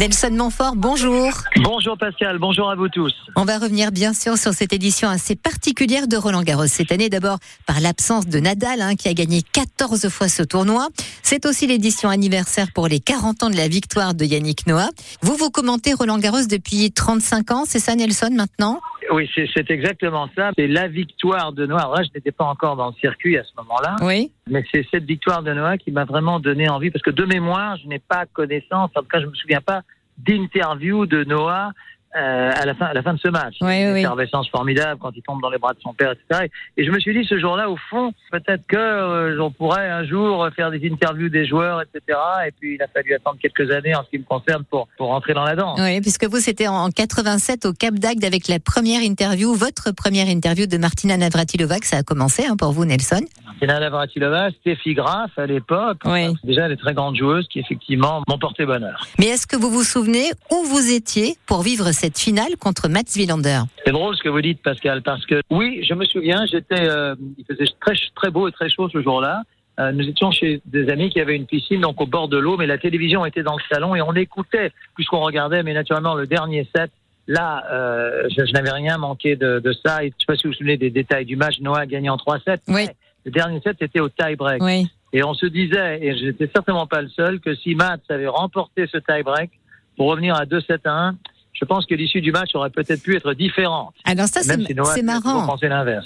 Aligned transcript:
Nelson 0.00 0.30
Montfort, 0.32 0.76
bonjour. 0.76 1.30
Bonjour 1.62 1.98
Pascal, 1.98 2.38
bonjour 2.38 2.70
à 2.70 2.74
vous 2.74 2.88
tous. 2.88 3.12
On 3.36 3.44
va 3.44 3.58
revenir 3.58 3.92
bien 3.92 4.14
sûr 4.14 4.38
sur 4.38 4.54
cette 4.54 4.72
édition 4.72 5.10
assez 5.10 5.36
particulière 5.36 6.08
de 6.08 6.16
Roland 6.16 6.42
Garros 6.42 6.68
cette 6.68 6.90
année. 6.90 7.10
D'abord 7.10 7.36
par 7.66 7.80
l'absence 7.80 8.26
de 8.26 8.40
Nadal 8.40 8.80
hein, 8.80 8.96
qui 8.96 9.08
a 9.08 9.12
gagné 9.12 9.42
14 9.42 10.08
fois 10.08 10.30
ce 10.30 10.42
tournoi. 10.42 10.88
C'est 11.22 11.44
aussi 11.44 11.66
l'édition 11.66 12.08
anniversaire 12.08 12.68
pour 12.74 12.88
les 12.88 12.98
40 12.98 13.42
ans 13.42 13.50
de 13.50 13.56
la 13.56 13.68
victoire 13.68 14.14
de 14.14 14.24
Yannick 14.24 14.66
Noah. 14.66 14.88
Vous, 15.20 15.36
vous 15.36 15.50
commentez 15.50 15.92
Roland 15.92 16.18
Garros 16.18 16.46
depuis 16.48 16.90
35 16.90 17.50
ans, 17.50 17.64
c'est 17.66 17.78
ça 17.78 17.94
Nelson 17.94 18.30
maintenant? 18.32 18.80
Oui, 19.10 19.30
c'est 19.34 19.70
exactement 19.70 20.28
ça. 20.36 20.50
C'est 20.56 20.66
la 20.66 20.88
victoire 20.88 21.52
de 21.52 21.66
Noah. 21.66 21.92
Là, 21.96 22.02
je 22.02 22.10
n'étais 22.14 22.32
pas 22.32 22.44
encore 22.44 22.76
dans 22.76 22.88
le 22.88 22.94
circuit 22.94 23.36
à 23.36 23.44
ce 23.44 23.50
moment-là. 23.58 23.96
Oui. 24.02 24.32
Mais 24.48 24.64
c'est 24.72 24.86
cette 24.90 25.04
victoire 25.04 25.42
de 25.42 25.52
Noah 25.52 25.78
qui 25.78 25.90
m'a 25.90 26.04
vraiment 26.04 26.40
donné 26.40 26.68
envie, 26.68 26.90
parce 26.90 27.02
que 27.02 27.10
de 27.10 27.24
mémoire, 27.24 27.76
je 27.76 27.86
n'ai 27.88 27.98
pas 27.98 28.26
connaissance, 28.26 28.90
en 28.94 29.00
tout 29.02 29.08
cas, 29.08 29.20
je 29.20 29.26
me 29.26 29.34
souviens 29.34 29.60
pas 29.60 29.82
d'interview 30.18 31.06
de 31.06 31.24
Noah 31.24 31.72
euh, 32.16 32.50
à 32.54 32.66
la 32.66 32.74
fin 32.74 32.86
à 32.86 32.94
la 32.94 33.02
fin 33.02 33.14
de 33.14 33.20
ce 33.20 33.28
match. 33.28 33.54
Oui, 33.60 33.68
oui, 33.68 33.82
une 33.82 33.92
oui. 33.92 34.00
effervescence 34.00 34.48
formidable 34.48 34.98
quand 35.00 35.12
il 35.14 35.22
tombe 35.22 35.40
dans 35.40 35.50
les 35.50 35.58
bras 35.58 35.74
de 35.74 35.80
son 35.80 35.94
père, 35.94 36.12
etc. 36.12 36.48
Et 36.76 36.84
je 36.84 36.90
me 36.90 36.98
suis 36.98 37.16
dit 37.16 37.24
ce 37.24 37.38
jour-là, 37.38 37.70
au 37.70 37.76
fond, 37.88 38.12
peut-être 38.32 38.66
que 38.66 38.76
euh, 38.76 39.36
j'en 39.36 39.50
pourrais 39.50 39.88
un 39.88 40.04
jour 40.04 40.48
faire 40.56 40.70
des 40.70 40.84
interviews 40.90 41.28
des 41.28 41.46
joueurs, 41.46 41.80
etc. 41.82 42.18
Et 42.48 42.50
puis 42.50 42.74
il 42.74 42.82
a 42.82 42.88
fallu 42.88 43.14
attendre 43.14 43.38
quelques 43.40 43.70
années 43.70 43.94
en 43.94 44.02
ce 44.02 44.10
qui 44.10 44.18
me 44.18 44.24
concerne 44.24 44.64
pour 44.64 44.88
pour 44.98 45.08
rentrer 45.08 45.34
dans 45.34 45.44
la 45.44 45.54
danse. 45.54 45.78
Oui, 45.80 46.00
puisque 46.00 46.24
vous 46.24 46.38
c'était 46.38 46.68
en 46.68 46.90
87 46.90 47.66
au 47.66 47.72
Cap 47.72 47.94
d'Agde 47.94 48.24
avec 48.24 48.48
la 48.48 48.58
première 48.58 49.02
interview, 49.02 49.54
votre 49.54 49.92
première 49.92 50.28
interview 50.28 50.66
de 50.66 50.78
Martina 50.78 51.16
Navratilova, 51.16 51.78
que 51.78 51.86
ça 51.86 51.98
a 51.98 52.02
commencé 52.02 52.44
hein, 52.44 52.56
pour 52.56 52.72
vous 52.72 52.84
Nelson. 52.84 53.20
Martina 53.44 53.78
Navratilova, 53.80 54.50
Steffi 54.60 54.94
Graf 54.94 55.30
à 55.36 55.46
l'époque. 55.46 55.98
Oui. 56.04 56.28
Enfin, 56.28 56.34
déjà 56.44 56.68
des 56.68 56.76
très 56.76 56.94
grandes 56.94 57.16
joueuses 57.16 57.46
qui 57.48 57.60
effectivement 57.60 58.22
m'ont 58.28 58.38
porté 58.38 58.64
bonheur. 58.64 59.06
Mais 59.18 59.26
est-ce 59.26 59.46
que 59.46 59.56
vous 59.56 59.70
vous 59.70 59.84
souvenez 59.84 60.30
où 60.50 60.64
vous 60.64 60.92
étiez 60.92 61.36
pour 61.46 61.62
vivre 61.62 61.92
cette 62.00 62.18
finale 62.18 62.56
contre 62.58 62.88
Mats 62.88 63.14
Wilander 63.14 63.60
C'est 63.84 63.92
drôle 63.92 64.16
ce 64.16 64.22
que 64.22 64.30
vous 64.30 64.40
dites, 64.40 64.62
Pascal, 64.62 65.02
parce 65.02 65.26
que 65.26 65.42
oui, 65.50 65.84
je 65.86 65.92
me 65.92 66.06
souviens, 66.06 66.46
j'étais, 66.46 66.80
euh, 66.88 67.14
il 67.36 67.44
faisait 67.44 67.70
très 67.78 67.92
très 68.14 68.30
beau 68.30 68.48
et 68.48 68.52
très 68.52 68.70
chaud 68.70 68.88
ce 68.88 69.02
jour-là. 69.02 69.42
Euh, 69.78 69.92
nous 69.92 70.08
étions 70.08 70.30
chez 70.30 70.62
des 70.64 70.88
amis 70.88 71.10
qui 71.10 71.20
avaient 71.20 71.36
une 71.36 71.44
piscine 71.44 71.82
donc 71.82 72.00
au 72.00 72.06
bord 72.06 72.28
de 72.28 72.38
l'eau, 72.38 72.56
mais 72.56 72.66
la 72.66 72.78
télévision 72.78 73.26
était 73.26 73.42
dans 73.42 73.56
le 73.56 73.62
salon 73.70 73.94
et 73.94 74.00
on 74.00 74.14
écoutait 74.14 74.72
puisqu'on 74.94 75.20
regardait, 75.20 75.62
mais 75.62 75.74
naturellement 75.74 76.14
le 76.14 76.26
dernier 76.26 76.66
set. 76.74 76.90
Là, 77.26 77.64
euh, 77.70 78.28
je, 78.30 78.46
je 78.46 78.52
n'avais 78.52 78.70
rien 78.70 78.96
manqué 78.96 79.36
de, 79.36 79.60
de 79.60 79.72
ça. 79.84 80.02
Et 80.02 80.08
je 80.08 80.14
ne 80.14 80.18
sais 80.20 80.26
pas 80.26 80.36
si 80.36 80.44
vous 80.44 80.52
vous 80.52 80.58
souvenez 80.58 80.78
des 80.78 80.90
détails 80.90 81.26
du 81.26 81.36
match. 81.36 81.60
Noah 81.60 81.80
a 81.80 81.86
gagné 81.86 82.08
en 82.08 82.16
3-7. 82.16 82.60
Oui. 82.68 82.88
Le 83.26 83.30
dernier 83.30 83.60
set 83.60 83.76
était 83.82 84.00
au 84.00 84.08
tie-break. 84.08 84.62
Oui. 84.62 84.88
Et 85.12 85.22
on 85.22 85.34
se 85.34 85.46
disait, 85.46 85.98
et 86.02 86.16
j'étais 86.16 86.50
certainement 86.52 86.86
pas 86.86 87.02
le 87.02 87.08
seul, 87.08 87.40
que 87.40 87.54
si 87.54 87.74
Mats 87.74 87.98
avait 88.08 88.26
remporté 88.26 88.86
ce 88.90 88.96
tie-break 88.96 89.50
pour 89.96 90.08
revenir 90.08 90.34
à 90.34 90.46
2-7 90.46 90.80
à 90.86 91.08
1, 91.08 91.14
je 91.60 91.64
pense 91.66 91.86
que 91.86 91.94
l'issue 91.94 92.20
du 92.20 92.32
match 92.32 92.50
aurait 92.54 92.70
peut-être 92.70 93.02
pu 93.02 93.16
être 93.16 93.34
différente. 93.34 93.94
Alors 94.04 94.26
ça 94.26 94.42
c'est 94.42 94.60
si 94.66 94.74
Noah 94.74 95.02
marrant. 95.02 95.56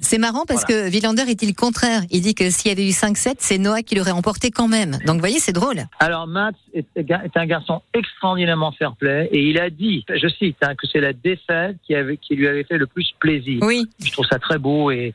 C'est 0.01 0.19
marrant 0.19 0.45
parce 0.47 0.65
que 0.65 0.91
Wilander 0.91 1.23
est-il 1.29 1.49
le 1.49 1.55
contraire? 1.55 2.03
Il 2.11 2.23
dit 2.23 2.35
que 2.35 2.51
s'il 2.51 2.71
y 2.71 2.73
avait 2.73 2.87
eu 2.87 2.91
5-7, 2.91 3.37
c'est 3.39 3.59
Noah 3.59 3.83
qui 3.83 3.95
l'aurait 3.95 4.11
emporté 4.11 4.51
quand 4.51 4.69
même. 4.69 4.99
Donc 5.07 5.17
vous 5.17 5.21
voyez, 5.21 5.39
c'est 5.39 5.53
drôle. 5.53 5.85
Alors 6.01 6.27
Mats 6.27 6.53
est, 6.73 6.87
est 6.97 7.37
un 7.37 7.47
garçon 7.47 7.83
extraordinairement 7.93 8.73
fair-play 8.73 9.29
et 9.33 9.41
il 9.41 9.59
a 9.61 9.71
dit, 9.71 10.05
je 10.09 10.29
cite, 10.29 10.57
hein, 10.63 10.75
que 10.75 10.87
c'est 10.87 11.01
la 11.01 11.13
défaite 11.13 11.77
qui, 11.87 11.95
avait, 11.95 12.17
qui 12.17 12.35
lui 12.35 12.49
avait 12.49 12.65
fait 12.65 12.79
le 12.79 12.87
plus 12.87 13.15
plaisir. 13.21 13.61
Oui. 13.63 13.87
Je 14.05 14.11
trouve 14.11 14.27
ça 14.27 14.39
très 14.39 14.59
beau 14.59 14.91
et, 14.91 15.15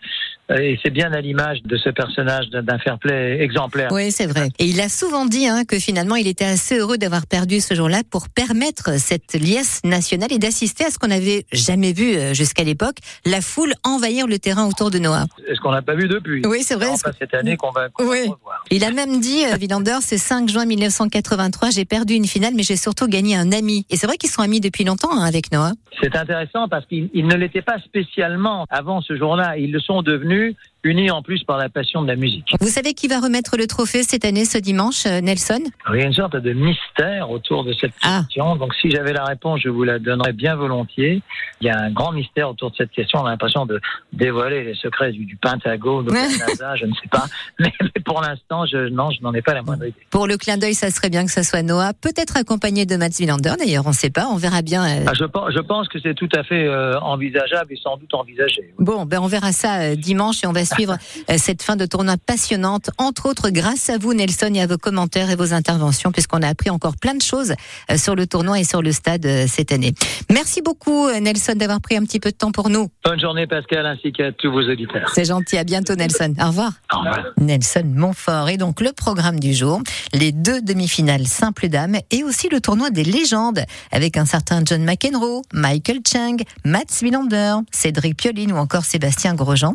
et 0.58 0.80
c'est 0.84 0.90
bien 0.90 1.12
à 1.14 1.22
l'image 1.22 1.60
de 1.64 1.78
ce 1.78 1.90
personnage 1.90 2.50
d'un 2.50 2.64
d'un 2.64 2.78
fair-play 2.80 3.42
exemplaire. 3.42 3.90
Oui, 3.92 4.12
c'est 4.12 4.26
vrai. 4.28 4.50
Et 4.60 4.66
il 4.66 4.80
a 4.82 4.90
souvent 4.90 5.26
dit 5.26 5.48
hein, 5.48 5.64
que 5.66 5.80
finalement, 5.80 6.16
il 6.16 6.28
était 6.28 6.46
assez 6.46 6.78
heureux 6.80 6.98
d'avoir 6.98 7.26
perdu 7.28 7.60
ce 7.60 7.74
jour-là 7.74 8.02
pour 8.10 8.30
permettre 8.30 9.00
cette 9.00 9.34
liesse 9.34 9.82
nationale 9.84 10.32
et 10.32 10.40
d'assister 10.40 10.86
à 10.86 10.90
ce 10.92 10.98
qu'on 11.00 11.08
n'avait 11.08 11.46
jamais 11.52 11.94
vu 11.94 12.16
euh, 12.16 12.34
jusqu'à 12.34 12.64
l'époque, 12.64 12.98
la 13.26 13.42
foule 13.42 13.74
envahir 13.84 14.28
le 14.28 14.40
terrain 14.40 14.68
autour 14.68 14.92
de 14.92 15.00
Noah. 15.00 15.26
Est-ce 15.48 15.60
qu'on 15.60 15.72
n'a 15.72 15.82
pas 15.82 15.96
vu 15.96 16.08
depuis 16.08 16.42
Oui, 16.46 16.64
c'est 16.64 16.76
vrai. 16.76 16.88
Pas 17.04 17.12
cette 17.18 17.34
année 17.34 17.58
qu'on 17.58 17.72
va, 17.72 17.88
Oui. 18.00 18.22
revoir. 18.22 18.64
Il 18.72 18.84
a 18.84 18.92
même 18.92 19.20
dit, 19.20 19.46
euh, 19.46 19.58
Wilander, 19.60 19.98
c'est 20.02 20.18
5 20.18 20.50
juin 20.50 20.66
1983, 20.66 21.70
j'ai 21.72 21.86
perdu 21.86 22.14
une 22.14 22.26
finale, 22.28 22.54
mais 22.56 22.64
j'ai 22.64 22.76
surtout 22.76 23.08
gagné 23.08 23.36
un 23.36 23.52
ami. 23.52 23.86
Et 23.90 23.98
c'est 23.98 24.08
vrai 24.08 24.18
qu'ils 24.18 24.30
sont 24.30 24.42
amis 24.42 24.60
depuis 24.62 24.84
longtemps 24.84 25.12
hein, 25.12 25.24
avec 25.26 25.52
Noah. 25.52 25.74
C'est 26.02 26.16
intéressant 26.16 26.68
parce 26.70 26.86
qu'ils 26.86 27.10
ils 27.14 27.28
ne 27.28 27.36
l'étaient 27.36 27.62
pas 27.62 27.78
spécialement 27.80 28.66
avant 28.70 29.02
ce 29.02 29.18
jour-là. 29.18 29.58
Ils 29.58 29.72
le 29.72 29.80
sont 29.80 30.02
devenus 30.02 30.39
revenus 30.40 30.79
unis 30.84 31.12
en 31.12 31.22
plus 31.22 31.44
par 31.44 31.58
la 31.58 31.70
passion 31.70 32.02
de 32.02 32.08
la 32.08 32.16
musique. 32.16 32.48
Vous 32.62 32.68
savez 32.68 32.94
qui 32.94 33.08
va 33.08 33.20
remettre 33.20 33.58
le 33.58 33.68
trophée 33.68 34.04
cette 34.04 34.24
année, 34.26 34.46
ce 34.46 34.58
dimanche, 34.58 35.06
euh, 35.06 35.20
Nelson? 35.22 35.60
Il 35.94 36.00
y 36.00 36.04
a 36.04 36.06
une 36.06 36.14
sorte 36.14 36.36
de 36.36 36.54
mystère 36.54 37.30
autour 37.30 37.64
de 37.64 37.74
cette 37.74 37.92
Ah. 38.04 38.22
question. 38.24 38.56
Donc, 38.56 38.74
si 38.76 38.90
j'avais 38.90 39.14
la 39.14 39.26
réponse, 39.26 39.60
je 39.64 39.70
vous 39.70 39.84
la 39.84 40.00
donnerais 40.00 40.34
bien 40.34 40.56
volontiers. 40.56 41.22
Il 41.62 41.68
y 41.68 41.70
a 41.70 41.78
un 41.80 41.92
grand 41.92 42.12
mystère 42.14 42.50
autour 42.50 42.72
de 42.72 42.76
cette 42.78 42.92
question. 42.92 43.20
On 43.22 43.26
a 43.26 43.32
l'impression 43.32 43.66
de 43.66 43.80
dévoiler 44.14 44.64
les 44.64 44.76
secrets 44.76 45.12
du, 45.12 45.26
du 45.26 45.36
Pentagone 45.36 46.06
de 46.06 46.12
la 46.14 46.28
NASA, 46.48 46.76
je 46.76 46.86
ne 46.86 46.94
sais 46.94 47.08
pas. 47.12 47.26
Mais, 47.60 47.72
mais 47.82 48.02
pour 48.06 48.22
l'instant, 48.22 48.66
je, 48.66 48.88
non, 48.90 49.10
je 49.12 49.22
n'en 49.22 49.34
ai 49.34 49.42
pas 49.42 49.54
la 49.54 49.62
moindre 49.64 49.84
idée. 49.86 49.96
Pour 50.12 50.28
le 50.28 50.38
clin 50.38 50.58
d'œil, 50.58 50.74
ça 50.74 50.90
serait 50.92 51.10
bien 51.10 51.26
que 51.26 51.32
ça 51.32 51.44
soit 51.44 51.62
Noah, 51.62 51.94
peut-être 51.94 52.38
accompagné 52.38 52.86
de 52.86 52.96
Mats 52.96 53.10
Wilander 53.20 53.54
d'ailleurs, 53.60 53.84
on 53.86 53.90
ne 53.90 53.94
sait 53.94 54.10
pas, 54.10 54.28
on 54.32 54.38
verra 54.38 54.62
bien. 54.62 54.84
euh. 54.86 55.04
Ah, 55.08 55.12
je, 55.14 55.26
pense, 55.26 55.52
je 55.54 55.60
pense 55.60 55.88
que 55.90 56.00
c'est 56.02 56.14
tout 56.14 56.30
à 56.34 56.44
fait 56.44 56.66
euh, 56.68 56.98
envisageable 57.02 57.74
et 57.74 57.78
sans 57.84 57.98
doute 57.98 58.14
envisagé. 58.14 58.74
Bon, 58.80 59.06
ben 59.06 59.20
on 59.22 59.28
verra 59.28 59.52
ça 59.52 59.82
euh, 59.82 59.96
dimanche 59.96 60.44
et 60.44 60.48
on 60.48 60.54
va 60.54 60.64
suivre 60.70 60.98
euh, 61.30 61.36
cette 61.38 61.62
fin 61.62 61.76
de 61.76 61.86
tournoi 61.86 62.16
passionnante, 62.18 62.90
entre 62.98 63.28
autres 63.28 63.50
grâce 63.50 63.90
à 63.90 63.98
vous 63.98 64.14
Nelson 64.14 64.52
et 64.54 64.62
à 64.62 64.68
vos 64.68 64.78
commentaires 64.78 65.30
et 65.30 65.36
vos 65.36 65.54
interventions, 65.54 66.12
puisqu'on 66.12 66.42
a 66.42 66.48
appris 66.48 66.70
encore 66.70 66.96
plein 66.98 67.16
de 67.16 67.22
choses 67.22 67.54
euh, 67.92 67.98
sur 67.98 68.16
le 68.16 68.28
tournoi 68.28 68.60
et 68.60 68.64
sur 68.64 68.82
le 68.82 68.92
stade 68.92 69.26
euh, 69.26 69.46
cette 69.48 69.72
année. 69.72 69.94
Merci 70.32 70.62
beaucoup 70.62 71.10
Nelson 71.10 71.54
d'avoir 71.56 71.82
pris 71.82 71.98
un 71.98 72.04
petit 72.04 72.20
peu 72.20 72.32
de 72.32 72.36
temps 72.36 72.52
pour 72.52 72.70
nous. 72.70 72.88
Bonne 73.04 73.20
journée, 73.20 73.48
Pascal, 73.48 73.86
ainsi 73.86 74.12
qu'à 74.12 74.32
tous 74.32 74.52
vos 74.52 74.62
auditeurs. 74.62 75.10
C'est 75.14 75.26
gentil, 75.26 75.58
à 75.58 75.64
bientôt 75.64 75.96
Nelson. 75.96 76.34
Au 76.42 76.48
revoir. 76.48 76.74
Au 76.94 77.00
revoir. 77.00 77.26
Nelson 77.38 77.84
Montfort. 77.86 78.50
Et 78.50 78.58
donc 78.58 78.82
le 78.82 78.92
programme 78.92 79.40
du 79.40 79.54
jour, 79.54 79.82
les 80.14 80.32
deux 80.32 80.62
demi-finales 80.62 81.26
simples 81.26 81.68
dames 81.68 81.98
et 82.12 82.24
aussi 82.24 82.50
le 82.50 82.62
tournoi 82.62 82.90
des 82.90 83.04
légendes 83.04 83.64
avec 83.92 84.18
un 84.18 84.26
certain 84.26 84.62
John 84.66 84.84
McEnroe, 84.84 85.42
Michael 85.54 86.00
Chang, 86.08 86.38
Mats 86.66 87.02
Wilander, 87.02 87.56
Cédric 87.72 88.18
Pioline 88.18 88.52
ou 88.52 88.58
encore 88.58 88.86
Sébastien 88.86 89.34
Grosjean. 89.34 89.74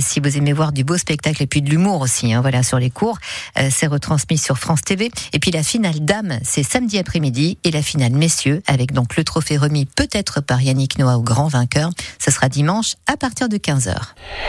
Si 0.00 0.20
vous 0.36 0.42
aimez 0.42 0.52
voir 0.52 0.72
du 0.72 0.84
beau 0.84 0.98
spectacle 0.98 1.42
et 1.42 1.46
puis 1.46 1.62
de 1.62 1.70
l'humour 1.70 2.02
aussi, 2.02 2.34
hein, 2.34 2.42
voilà 2.42 2.62
sur 2.62 2.78
les 2.78 2.90
cours, 2.90 3.18
euh, 3.58 3.70
c'est 3.72 3.86
retransmis 3.86 4.36
sur 4.36 4.58
France 4.58 4.82
TV. 4.82 5.10
Et 5.32 5.38
puis 5.38 5.50
la 5.50 5.62
finale 5.62 6.00
dames, 6.00 6.38
c'est 6.42 6.62
samedi 6.62 6.98
après-midi 6.98 7.56
et 7.64 7.70
la 7.70 7.80
finale 7.80 8.12
messieurs 8.12 8.62
avec 8.66 8.92
donc 8.92 9.16
le 9.16 9.24
trophée 9.24 9.56
remis 9.56 9.86
peut-être 9.86 10.42
par 10.42 10.60
Yannick 10.60 10.98
Noah 10.98 11.16
au 11.16 11.22
grand 11.22 11.48
vainqueur, 11.48 11.90
ce 12.18 12.30
sera 12.30 12.50
dimanche 12.50 12.96
à 13.06 13.16
partir 13.16 13.48
de 13.48 13.56
15h. 13.56 13.94